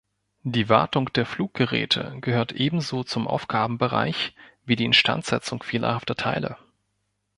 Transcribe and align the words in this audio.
Die 0.41 0.67
Wartung 0.67 1.13
der 1.13 1.27
Fluggeräte 1.27 2.17
gehört 2.21 2.53
ebenso 2.53 3.03
zum 3.03 3.27
Aufgabenbereich 3.27 4.33
wie 4.65 4.75
die 4.75 4.85
Instandsetzung 4.85 5.61
fehlerhafter 5.61 6.15
Teile. 6.15 6.57